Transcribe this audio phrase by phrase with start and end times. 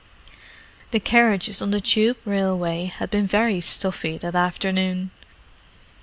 [0.89, 5.11] The carriages on the Tube railway had been very stuffy that afternoon.